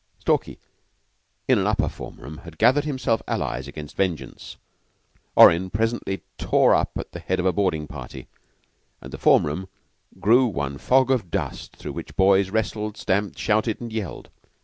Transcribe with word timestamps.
Stalky, 0.17 0.57
in 1.47 1.59
an 1.59 1.67
upper 1.67 1.87
form 1.87 2.15
room, 2.15 2.39
had 2.39 2.57
gathered 2.57 2.85
himself 2.85 3.21
allies 3.27 3.67
against 3.67 3.95
vengeance. 3.95 4.57
Orrin 5.35 5.69
presently 5.69 6.23
tore 6.39 6.73
up 6.73 6.89
at 6.97 7.11
the 7.11 7.19
head 7.19 7.39
of 7.39 7.45
a 7.45 7.53
boarding 7.53 7.85
party, 7.85 8.25
and 8.99 9.13
the 9.13 9.19
form 9.19 9.45
room 9.45 9.67
grew 10.19 10.47
one 10.47 10.79
fog 10.79 11.11
of 11.11 11.29
dust 11.29 11.75
through 11.75 11.93
which 11.93 12.15
boys 12.15 12.49
wrestled, 12.49 12.97
stamped, 12.97 13.37
shouted, 13.37 13.79
and 13.79 13.93
yelled. 13.93 14.31